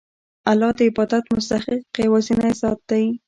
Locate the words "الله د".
0.51-0.79